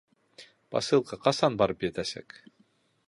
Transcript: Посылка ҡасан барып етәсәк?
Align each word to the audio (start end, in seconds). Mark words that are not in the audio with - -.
Посылка 0.75 1.19
ҡасан 1.27 1.59
барып 1.63 1.87
етәсәк? 1.89 2.39